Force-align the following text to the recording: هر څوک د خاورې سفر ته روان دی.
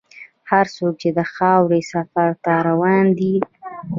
هر 0.49 0.65
څوک 0.75 0.95
د 1.17 1.19
خاورې 1.33 1.81
سفر 1.91 2.29
ته 2.43 2.53
روان 2.67 3.05
دی. 3.17 3.35